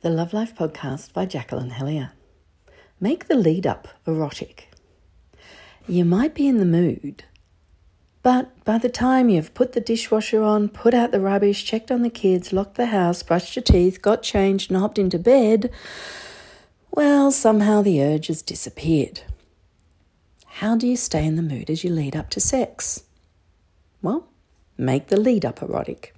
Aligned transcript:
The 0.00 0.10
Love 0.10 0.32
Life 0.32 0.54
podcast 0.54 1.12
by 1.12 1.26
Jacqueline 1.26 1.70
Hellyer. 1.70 2.12
Make 3.00 3.26
the 3.26 3.34
lead 3.34 3.66
up 3.66 3.88
erotic. 4.06 4.70
You 5.88 6.04
might 6.04 6.36
be 6.36 6.46
in 6.46 6.58
the 6.58 6.64
mood, 6.64 7.24
but 8.22 8.64
by 8.64 8.78
the 8.78 8.88
time 8.88 9.28
you've 9.28 9.54
put 9.54 9.72
the 9.72 9.80
dishwasher 9.80 10.40
on, 10.40 10.68
put 10.68 10.94
out 10.94 11.10
the 11.10 11.18
rubbish, 11.18 11.64
checked 11.64 11.90
on 11.90 12.02
the 12.02 12.10
kids, 12.10 12.52
locked 12.52 12.76
the 12.76 12.86
house, 12.86 13.24
brushed 13.24 13.56
your 13.56 13.64
teeth, 13.64 14.00
got 14.00 14.22
changed, 14.22 14.70
and 14.70 14.78
hopped 14.78 15.00
into 15.00 15.18
bed, 15.18 15.68
well, 16.92 17.32
somehow 17.32 17.82
the 17.82 18.00
urge 18.00 18.28
has 18.28 18.40
disappeared. 18.40 19.22
How 20.46 20.76
do 20.76 20.86
you 20.86 20.96
stay 20.96 21.26
in 21.26 21.34
the 21.34 21.42
mood 21.42 21.68
as 21.68 21.82
you 21.82 21.90
lead 21.90 22.14
up 22.14 22.30
to 22.30 22.40
sex? 22.40 23.02
Well, 24.00 24.28
make 24.76 25.08
the 25.08 25.18
lead 25.18 25.44
up 25.44 25.60
erotic 25.60 26.14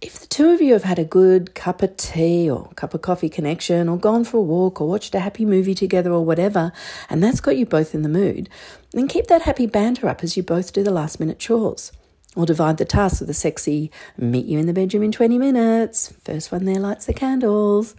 if 0.00 0.20
the 0.20 0.26
two 0.26 0.50
of 0.50 0.60
you 0.60 0.74
have 0.74 0.84
had 0.84 0.98
a 0.98 1.04
good 1.04 1.54
cup 1.54 1.82
of 1.82 1.96
tea 1.96 2.50
or 2.50 2.68
cup 2.76 2.92
of 2.92 3.00
coffee 3.00 3.30
connection 3.30 3.88
or 3.88 3.96
gone 3.96 4.24
for 4.24 4.36
a 4.38 4.42
walk 4.42 4.80
or 4.80 4.88
watched 4.88 5.14
a 5.14 5.20
happy 5.20 5.44
movie 5.44 5.74
together 5.74 6.12
or 6.12 6.24
whatever, 6.24 6.70
and 7.08 7.22
that's 7.22 7.40
got 7.40 7.56
you 7.56 7.64
both 7.64 7.94
in 7.94 8.02
the 8.02 8.08
mood, 8.08 8.48
then 8.92 9.08
keep 9.08 9.26
that 9.28 9.42
happy 9.42 9.66
banter 9.66 10.08
up 10.08 10.22
as 10.22 10.36
you 10.36 10.42
both 10.42 10.72
do 10.72 10.82
the 10.82 10.90
last 10.90 11.18
minute 11.18 11.38
chores. 11.38 11.92
Or 12.34 12.44
divide 12.44 12.76
the 12.76 12.84
tasks 12.84 13.20
with 13.20 13.30
a 13.30 13.34
sexy 13.34 13.90
meet 14.18 14.44
you 14.44 14.58
in 14.58 14.66
the 14.66 14.74
bedroom 14.74 15.02
in 15.02 15.12
20 15.12 15.38
minutes. 15.38 16.12
First 16.22 16.52
one 16.52 16.66
there 16.66 16.78
lights 16.78 17.06
the 17.06 17.14
candles. 17.14 17.94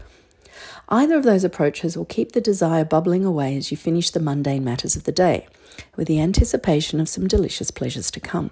Either 0.90 1.16
of 1.16 1.24
those 1.24 1.44
approaches 1.44 1.98
will 1.98 2.06
keep 2.06 2.34
the 2.34 2.42
desire 2.42 2.86
bubbling 2.86 3.26
away 3.26 3.58
as 3.58 3.72
you 3.72 3.78
finish 3.78 4.12
the 4.12 4.20
mundane 4.20 4.64
matters 4.64 4.96
of 4.96 5.06
the 5.06 5.12
day, 5.12 5.48
with 5.96 6.08
the 6.08 6.20
anticipation 6.20 7.00
of 7.00 7.10
some 7.10 7.28
delicious 7.28 7.72
pleasures 7.72 8.12
to 8.12 8.20
come. 8.20 8.52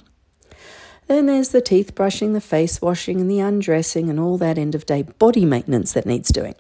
Then 1.08 1.28
there's 1.28 1.50
the 1.50 1.62
teeth 1.62 1.94
brushing, 1.94 2.34
the 2.34 2.42
face 2.42 2.82
washing, 2.82 3.22
and 3.22 3.30
the 3.30 3.40
undressing, 3.40 4.10
and 4.10 4.20
all 4.20 4.38
that 4.40 4.58
end 4.58 4.76
of 4.76 4.86
day 4.86 5.04
body 5.04 5.46
maintenance 5.46 5.94
that 5.94 6.06
needs 6.06 6.30
doing. 6.30 6.56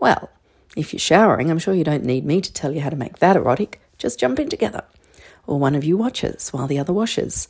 Well, 0.00 0.30
if 0.76 0.92
you're 0.92 1.00
showering, 1.00 1.50
I'm 1.50 1.58
sure 1.58 1.74
you 1.74 1.84
don't 1.84 2.04
need 2.04 2.24
me 2.24 2.40
to 2.40 2.52
tell 2.52 2.72
you 2.72 2.80
how 2.80 2.90
to 2.90 2.96
make 2.96 3.18
that 3.18 3.36
erotic. 3.36 3.80
Just 3.98 4.18
jump 4.18 4.38
in 4.40 4.48
together. 4.48 4.84
Or 5.46 5.58
one 5.58 5.74
of 5.74 5.84
you 5.84 5.96
watches 5.96 6.50
while 6.50 6.66
the 6.66 6.78
other 6.78 6.92
washes. 6.92 7.48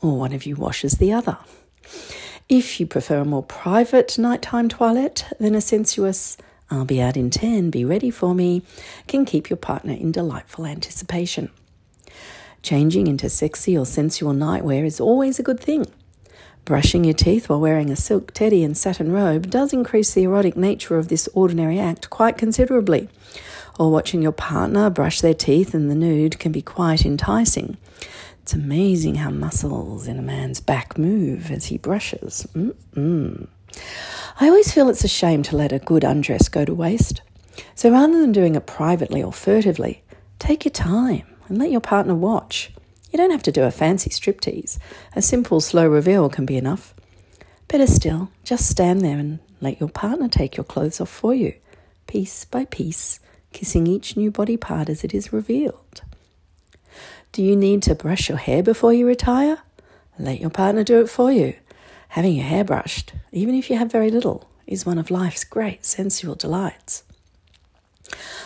Or 0.00 0.16
one 0.18 0.32
of 0.32 0.46
you 0.46 0.56
washes 0.56 0.94
the 0.94 1.12
other. 1.12 1.38
If 2.48 2.80
you 2.80 2.86
prefer 2.86 3.18
a 3.18 3.24
more 3.24 3.42
private 3.42 4.18
nighttime 4.18 4.68
toilet, 4.68 5.24
then 5.38 5.54
a 5.54 5.60
sensuous, 5.60 6.36
I'll 6.70 6.84
be 6.84 7.00
out 7.00 7.16
in 7.16 7.30
10, 7.30 7.70
be 7.70 7.84
ready 7.84 8.10
for 8.10 8.34
me, 8.34 8.62
can 9.06 9.24
keep 9.24 9.50
your 9.50 9.56
partner 9.56 9.92
in 9.92 10.12
delightful 10.12 10.66
anticipation. 10.66 11.50
Changing 12.62 13.08
into 13.08 13.28
sexy 13.28 13.76
or 13.76 13.84
sensual 13.84 14.32
nightwear 14.32 14.84
is 14.84 15.00
always 15.00 15.38
a 15.40 15.42
good 15.42 15.58
thing. 15.58 15.86
Brushing 16.64 17.02
your 17.02 17.14
teeth 17.14 17.48
while 17.48 17.60
wearing 17.60 17.90
a 17.90 17.96
silk 17.96 18.32
teddy 18.32 18.62
and 18.62 18.76
satin 18.76 19.10
robe 19.10 19.50
does 19.50 19.72
increase 19.72 20.14
the 20.14 20.22
erotic 20.22 20.56
nature 20.56 20.96
of 20.96 21.08
this 21.08 21.28
ordinary 21.34 21.80
act 21.80 22.08
quite 22.08 22.38
considerably. 22.38 23.08
Or 23.80 23.90
watching 23.90 24.22
your 24.22 24.32
partner 24.32 24.88
brush 24.90 25.20
their 25.20 25.34
teeth 25.34 25.74
in 25.74 25.88
the 25.88 25.96
nude 25.96 26.38
can 26.38 26.52
be 26.52 26.62
quite 26.62 27.04
enticing. 27.04 27.78
It's 28.42 28.52
amazing 28.52 29.16
how 29.16 29.30
muscles 29.30 30.06
in 30.06 30.18
a 30.18 30.22
man's 30.22 30.60
back 30.60 30.96
move 30.96 31.50
as 31.50 31.66
he 31.66 31.78
brushes. 31.78 32.46
Mm-mm. 32.54 33.48
I 34.38 34.48
always 34.48 34.72
feel 34.72 34.88
it's 34.88 35.04
a 35.04 35.08
shame 35.08 35.42
to 35.44 35.56
let 35.56 35.72
a 35.72 35.80
good 35.80 36.04
undress 36.04 36.48
go 36.48 36.64
to 36.64 36.74
waste. 36.74 37.22
So 37.74 37.90
rather 37.90 38.20
than 38.20 38.30
doing 38.30 38.54
it 38.54 38.66
privately 38.66 39.20
or 39.20 39.32
furtively, 39.32 40.04
take 40.38 40.64
your 40.64 40.72
time 40.72 41.24
and 41.48 41.58
let 41.58 41.70
your 41.70 41.80
partner 41.80 42.14
watch. 42.14 42.70
You 43.10 43.18
don't 43.18 43.30
have 43.30 43.42
to 43.44 43.52
do 43.52 43.62
a 43.62 43.70
fancy 43.70 44.10
striptease. 44.10 44.78
A 45.14 45.22
simple, 45.22 45.60
slow 45.60 45.86
reveal 45.86 46.28
can 46.28 46.46
be 46.46 46.56
enough. 46.56 46.94
Better 47.68 47.86
still, 47.86 48.30
just 48.44 48.68
stand 48.68 49.02
there 49.02 49.18
and 49.18 49.38
let 49.60 49.80
your 49.80 49.88
partner 49.88 50.28
take 50.28 50.56
your 50.56 50.64
clothes 50.64 51.00
off 51.00 51.08
for 51.08 51.34
you, 51.34 51.54
piece 52.06 52.44
by 52.44 52.64
piece, 52.64 53.20
kissing 53.52 53.86
each 53.86 54.16
new 54.16 54.30
body 54.30 54.56
part 54.56 54.88
as 54.88 55.04
it 55.04 55.14
is 55.14 55.32
revealed. 55.32 56.02
Do 57.32 57.42
you 57.42 57.56
need 57.56 57.82
to 57.84 57.94
brush 57.94 58.28
your 58.28 58.38
hair 58.38 58.62
before 58.62 58.92
you 58.92 59.06
retire? 59.06 59.58
Let 60.18 60.40
your 60.40 60.50
partner 60.50 60.84
do 60.84 61.00
it 61.00 61.08
for 61.08 61.32
you. 61.32 61.54
Having 62.08 62.34
your 62.36 62.44
hair 62.44 62.64
brushed, 62.64 63.14
even 63.30 63.54
if 63.54 63.70
you 63.70 63.76
have 63.78 63.90
very 63.90 64.10
little, 64.10 64.50
is 64.66 64.84
one 64.84 64.98
of 64.98 65.10
life's 65.10 65.44
great 65.44 65.84
sensual 65.84 66.34
delights. 66.34 67.04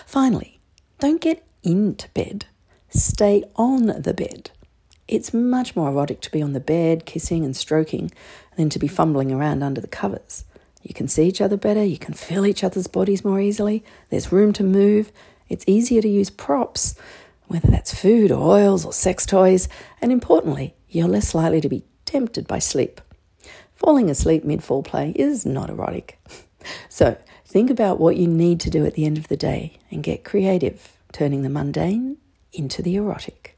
Finally, 0.07 0.61
don't 1.01 1.21
get 1.21 1.45
into 1.65 2.09
bed 2.11 2.47
Stay 2.89 3.45
on 3.57 3.87
the 3.87 4.15
bed. 4.15 4.51
It's 5.09 5.35
much 5.35 5.77
more 5.77 5.89
erotic 5.91 6.21
to 6.23 6.31
be 6.31 6.43
on 6.43 6.53
the 6.53 6.61
bed, 6.61 7.05
kissing 7.05 7.45
and 7.45 7.57
stroking, 7.57 8.11
than 8.57 8.71
to 8.71 8.79
be 8.79 8.89
fumbling 8.89 9.33
around 9.33 9.63
under 9.63 9.81
the 9.81 9.89
covers. 9.89 10.45
You 10.83 10.95
can 10.95 11.09
see 11.09 11.27
each 11.27 11.41
other 11.41 11.57
better, 11.57 11.85
you 11.85 11.99
can 11.99 12.15
feel 12.15 12.47
each 12.47 12.63
other's 12.63 12.87
bodies 12.87 13.25
more 13.25 13.41
easily, 13.41 13.85
there's 14.11 14.33
room 14.33 14.53
to 14.55 14.63
move, 14.63 15.11
it's 15.49 15.65
easier 15.67 16.01
to 16.01 16.09
use 16.09 16.31
props, 16.31 16.95
whether 17.49 17.69
that's 17.69 17.95
food 17.95 18.31
or 18.31 18.57
oils 18.57 18.85
or 18.85 18.93
sex 18.93 19.27
toys, 19.27 19.69
and 20.01 20.13
importantly, 20.13 20.75
you're 20.89 21.09
less 21.09 21.35
likely 21.35 21.61
to 21.61 21.69
be 21.69 21.85
tempted 22.05 22.47
by 22.47 22.61
sleep. 22.61 23.01
Falling 23.75 24.09
asleep 24.09 24.45
mid 24.45 24.63
fall 24.63 24.83
play 24.83 25.11
is 25.17 25.45
not 25.45 25.71
erotic. 25.71 26.19
So 26.89 27.17
think 27.45 27.71
about 27.71 28.01
what 28.01 28.17
you 28.17 28.27
need 28.27 28.59
to 28.59 28.71
do 28.71 28.85
at 28.87 28.95
the 28.95 29.07
end 29.07 29.19
of 29.19 29.29
the 29.29 29.37
day 29.37 29.79
and 29.89 30.03
get 30.03 30.25
creative, 30.25 30.97
turning 31.13 31.43
the 31.43 31.49
mundane 31.49 32.17
into 32.57 32.83
the 32.83 32.97
erotic. 32.97 33.56